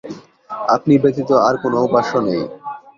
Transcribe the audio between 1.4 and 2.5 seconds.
আর কোনো উপাস্য নেই।